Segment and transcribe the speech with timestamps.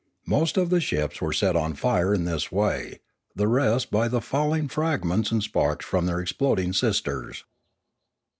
[0.25, 3.01] Most of the ships were set on fire in this way,
[3.35, 7.43] the rest by the falling fragments and sparks from their exploding sisters.